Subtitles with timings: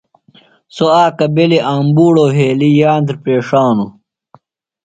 [0.75, 3.91] سوۡ اکہ بیلیۡ آمبُوڑو وھیلیۡ یاندرہ پیݜانوۡ۔